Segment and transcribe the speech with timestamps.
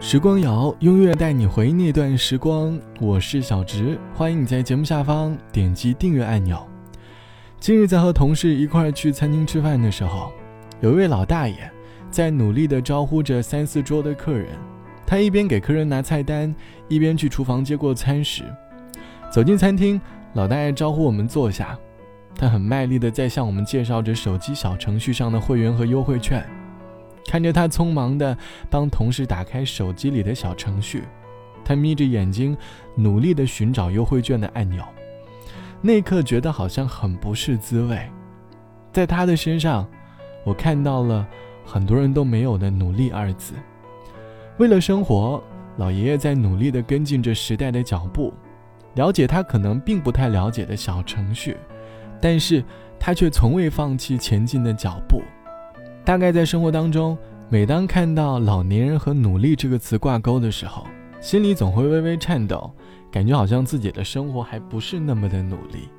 [0.00, 2.78] 时光谣，音乐带你回忆那段时光。
[3.00, 6.64] 我是小植，欢迎你在节目下方点击订阅按钮。
[7.58, 10.30] 今日在和同事一块去餐厅吃饭的时候，
[10.80, 11.68] 有一位老大爷
[12.12, 14.46] 在努力地招呼着三四桌的客人。
[15.04, 16.54] 他一边给客人拿菜单，
[16.86, 18.44] 一边去厨房接过餐食。
[19.32, 20.00] 走进餐厅，
[20.34, 21.76] 老大爷招呼我们坐下，
[22.36, 26.48] 他很卖力地在向我们介绍着手机小程序上的会员和优惠券。
[27.28, 28.34] 看着他匆忙地
[28.70, 31.04] 帮同事打开手机里的小程序，
[31.62, 32.56] 他眯着眼睛，
[32.94, 34.82] 努力地寻找优惠券的按钮。
[35.82, 38.00] 那一刻，觉得好像很不是滋味。
[38.94, 39.86] 在他的身上，
[40.42, 41.28] 我看到了
[41.66, 43.52] 很多人都没有的“努力”二字。
[44.56, 45.44] 为了生活，
[45.76, 48.32] 老爷爷在努力地跟进着时代的脚步，
[48.94, 51.58] 了解他可能并不太了解的小程序，
[52.22, 52.64] 但是
[52.98, 55.22] 他却从未放弃前进的脚步。
[56.08, 57.18] 大概在生活当中，
[57.50, 60.86] 每当看到“老年人”和“努力”这个词挂钩的时候，
[61.20, 62.72] 心里总会微微颤抖，
[63.12, 65.90] 感觉好像自己的生活还不是那么的努力。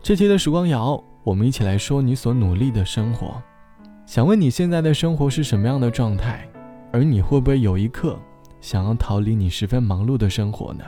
[0.00, 3.42] 这期的时光谣，我们一起来说你所努力的生活。
[4.06, 6.48] 想问你现在的生活是什么样的状态？
[6.92, 8.16] 而你会不会有一刻
[8.60, 10.84] 想要逃离你十分忙碌的生活呢？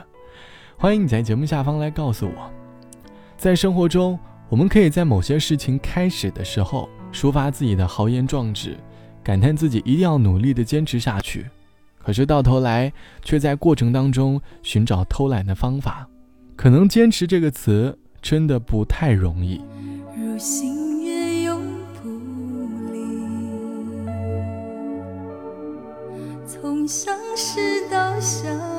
[0.77, 2.49] 欢迎你在节目下方来告诉我。
[3.35, 4.17] 在生活中，
[4.47, 6.87] 我们可以在某些事情开始的时候。
[7.15, 8.75] 抒发自己的豪言壮志，
[9.23, 11.45] 感叹自己一定要努力的坚持下去，
[11.97, 12.91] 可是到头来
[13.23, 16.05] 却在过程当中寻找偷懒的方法，
[16.57, 19.61] 可能坚持这个词真的不太容易。
[20.13, 21.61] 如星月永
[22.03, 22.09] 不
[22.91, 22.99] 离，
[26.45, 28.74] 从相识到相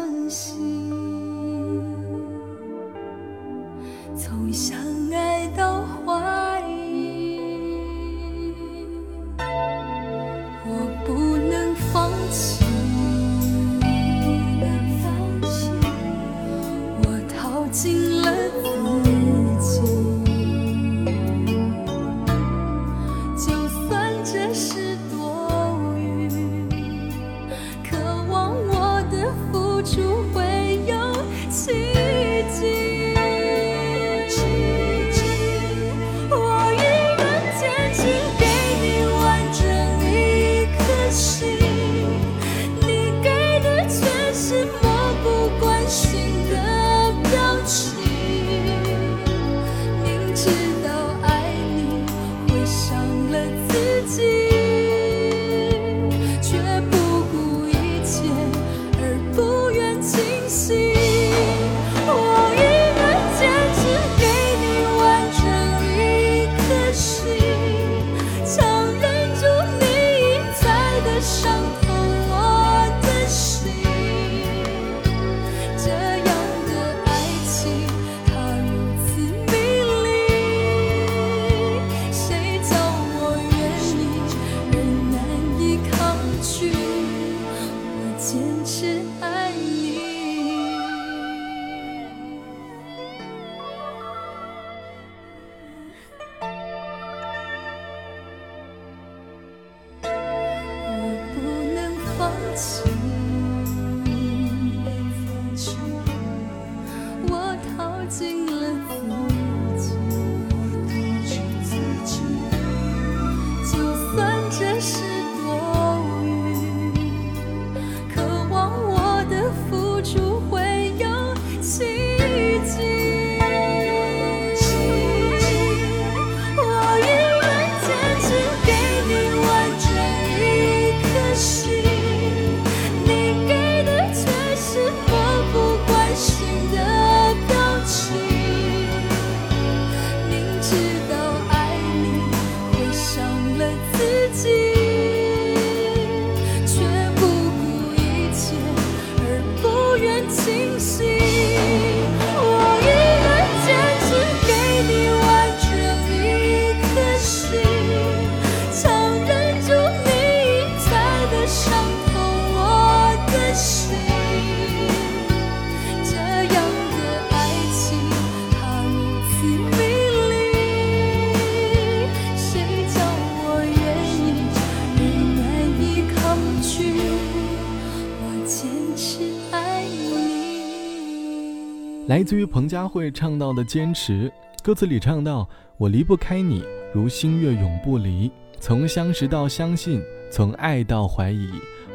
[182.07, 184.31] 来自于彭佳慧唱到的《坚持》，
[184.63, 186.63] 歌词里唱到：“我离不开你，
[186.95, 188.31] 如星月永不离。
[188.61, 190.01] 从相识到相信，
[190.31, 191.51] 从爱到怀疑，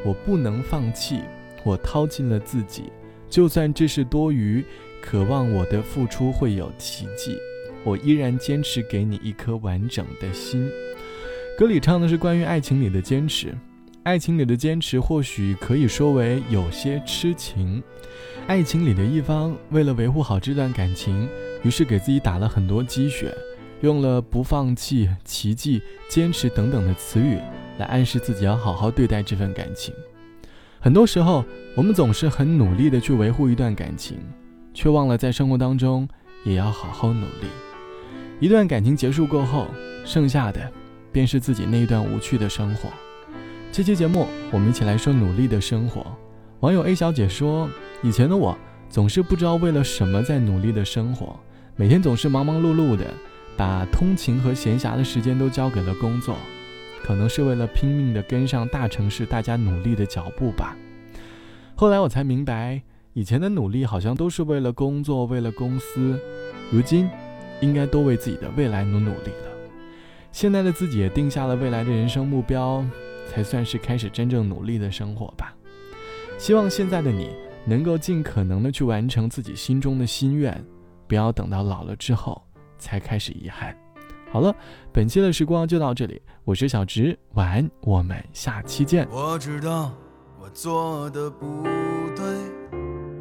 [0.06, 1.22] 我不能放弃，
[1.64, 2.92] 我掏尽了自己，
[3.30, 4.66] 就算这是多余，
[5.02, 7.38] 渴望我的付出会有奇迹，
[7.86, 10.70] 我依然坚持给你一颗完整的心。
[11.58, 13.56] 歌里唱的是关于爱情里的坚持，
[14.04, 17.82] 爱情里的坚持或许可以说为有些痴情。
[18.48, 21.30] 爱情里的一方为了维护好这段感情，
[21.62, 23.32] 于是给自己打了很多鸡血，
[23.82, 27.38] 用了不放弃、奇迹、坚持等等的词语
[27.78, 29.94] 来暗示自己要好好对待这份感情。
[30.80, 31.46] 很多时候，
[31.76, 34.18] 我们总是很努力的去维护一段感情，
[34.74, 36.10] 却忘了在生活当中
[36.44, 37.48] 也要好好努力。
[38.40, 39.68] 一段感情结束过后，
[40.04, 40.60] 剩下的
[41.12, 42.90] 便是自己那一段无趣的生活。
[43.74, 46.06] 这期节目，我们一起来说努力的生活。
[46.60, 47.70] 网友 A 小姐说
[48.04, 48.58] ：“以前的我
[48.90, 51.40] 总是不知道为了什么在努力的生活，
[51.78, 53.06] 每天总是忙忙碌碌的，
[53.56, 56.36] 把通勤和闲暇的时间都交给了工作，
[57.02, 60.76] 可能是为了拼命的跟上大城市大家努力的脚步吧。”
[61.74, 62.82] 后来我才明白，
[63.14, 66.20] 以前的努力好像都是为了工作，为了公司，
[66.70, 67.10] 如今
[67.62, 69.50] 应该多为自己的未来努努力了。
[70.34, 72.86] 现在的自己也定下了未来的人生目标，
[73.32, 75.56] 才算是开始真正努力的生活吧。
[76.38, 77.34] 希望现在的你
[77.66, 80.62] 能够尽可能的去完成自己心中的心愿，
[81.08, 82.42] 不要等到老了之后
[82.78, 83.74] 才开始遗憾。
[84.30, 84.54] 好了，
[84.92, 89.08] 本期的时光就到这里，我是小直，晚安，我们下期见。
[89.10, 89.94] 我知道
[90.38, 91.64] 我做的不
[92.14, 92.26] 对，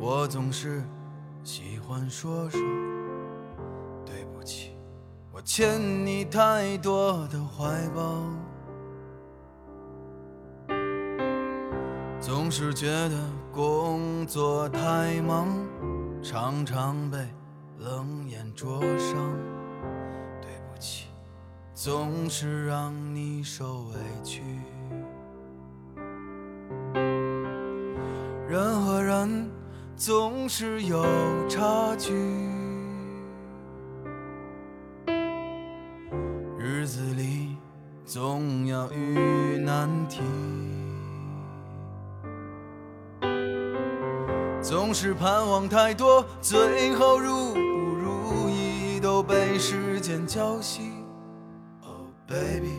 [0.01, 0.83] 我总是
[1.45, 2.61] 喜欢说说
[4.05, 4.73] 对不起，
[5.33, 8.25] 我欠你太多的怀抱。
[12.31, 13.17] 总是觉得
[13.53, 15.49] 工作太忙，
[16.23, 17.19] 常常被
[17.79, 19.37] 冷眼灼伤。
[20.41, 21.09] 对不起，
[21.75, 24.43] 总是让你受委屈。
[28.49, 29.51] 人和人
[29.97, 31.05] 总是有
[31.49, 32.15] 差距，
[36.57, 37.57] 日子里
[38.05, 40.21] 总要遇难题。
[44.91, 50.81] 总是盼望太多，最后如不如意都被时间浇熄。
[51.81, 52.75] Oh baby，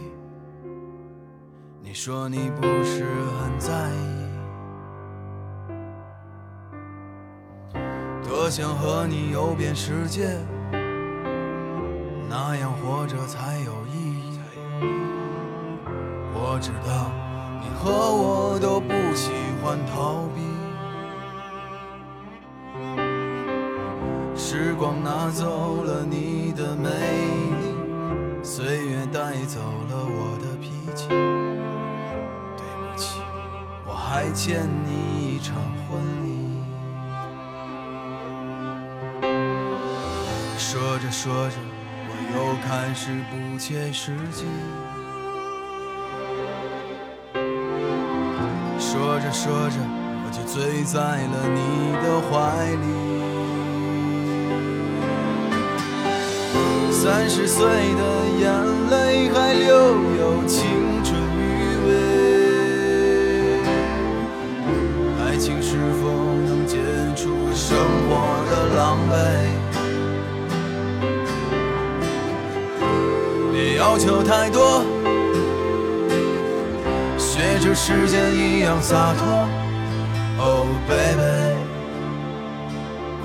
[1.82, 3.06] 你说你不是
[3.40, 3.90] 很在
[7.72, 7.80] 意，
[8.28, 10.38] 多想和你游遍世界，
[12.28, 14.38] 那样活着才有意义。
[16.34, 17.10] 我知道
[17.62, 19.32] 你和我都不喜
[19.64, 20.51] 欢逃避。
[24.54, 31.08] 时光拿走了你的美丽，岁月带走了我的脾气。
[31.08, 31.16] 对
[32.76, 33.22] 不起，
[33.88, 35.56] 我还欠你一场
[35.88, 36.28] 婚礼。
[40.58, 41.56] 说着说着，
[42.10, 42.38] 我又
[42.68, 44.44] 开始不切实际。
[48.78, 49.78] 说着说着，
[50.26, 52.36] 我就醉在了你的怀
[52.76, 53.31] 里。
[57.04, 57.72] 三十岁的
[58.40, 58.46] 眼
[58.92, 59.74] 泪还留
[60.20, 61.42] 有青春余
[61.88, 61.90] 味，
[65.26, 66.04] 爱情是否
[66.46, 66.78] 能解
[67.16, 67.24] 除
[67.56, 67.76] 生
[68.08, 68.12] 活
[68.52, 69.14] 的狼狈？
[73.52, 74.84] 别要求太多，
[77.18, 79.50] 学着时间一样洒脱。
[80.38, 81.58] Oh baby，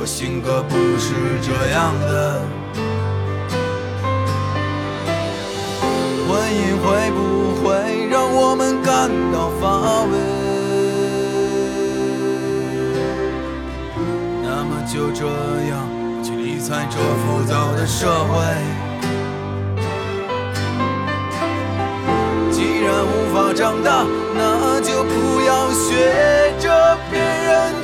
[0.00, 1.12] 我性格不是
[1.42, 2.40] 这样的。
[6.36, 7.18] 婚姻会不
[7.64, 7.64] 会
[8.10, 10.12] 让我们感到乏味？
[14.42, 15.24] 那么就这
[15.70, 15.88] 样
[16.22, 18.34] 去理睬这浮躁的社会。
[22.52, 27.75] 既然无法长大，那就不要学着别人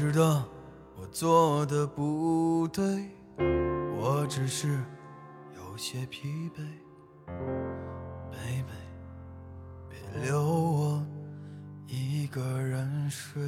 [0.00, 0.42] 知道
[0.96, 3.10] 我做的不对，
[3.98, 4.82] 我只是
[5.54, 6.62] 有些疲惫。
[8.30, 8.72] 贝贝，
[9.90, 11.06] 别留我
[11.86, 13.42] 一个人睡。